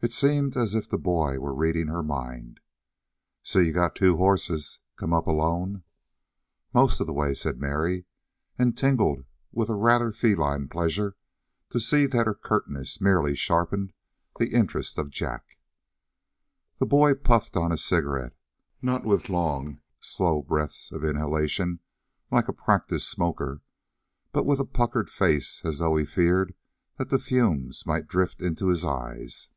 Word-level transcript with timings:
It 0.00 0.12
seemed 0.12 0.56
as 0.56 0.76
if 0.76 0.88
the 0.88 0.96
boy 0.96 1.40
were 1.40 1.52
reading 1.52 1.88
her 1.88 2.04
mind. 2.04 2.60
"See 3.42 3.66
you 3.66 3.72
got 3.72 3.96
two 3.96 4.16
horses. 4.16 4.78
Come 4.94 5.12
up 5.12 5.26
alone?" 5.26 5.82
"Most 6.72 7.00
of 7.00 7.08
the 7.08 7.12
way," 7.12 7.34
said 7.34 7.58
Mary, 7.60 8.04
and 8.56 8.78
tingled 8.78 9.24
with 9.50 9.68
a 9.68 9.74
rather 9.74 10.12
feline 10.12 10.68
pleasure 10.68 11.16
to 11.70 11.80
see 11.80 12.06
that 12.06 12.26
her 12.28 12.34
curtness 12.34 13.00
merely 13.00 13.34
sharpened 13.34 13.92
the 14.38 14.54
interest 14.54 14.98
of 14.98 15.10
Jack. 15.10 15.58
The 16.78 16.86
boy 16.86 17.14
puffed 17.16 17.56
on 17.56 17.72
his 17.72 17.84
cigarette, 17.84 18.36
not 18.80 19.02
with 19.04 19.28
long, 19.28 19.80
slow 19.98 20.42
breaths 20.42 20.92
of 20.92 21.02
inhalation 21.04 21.80
like 22.30 22.46
a 22.46 22.52
practiced 22.52 23.10
smoker, 23.10 23.62
but 24.30 24.46
with 24.46 24.60
a 24.60 24.64
puckered 24.64 25.10
face 25.10 25.60
as 25.64 25.78
though 25.80 25.96
he 25.96 26.04
feared 26.04 26.54
that 26.98 27.10
the 27.10 27.18
fumes 27.18 27.84
might 27.84 28.06
drift 28.06 28.40
into 28.40 28.68
his 28.68 28.84
eyes. 28.84 29.48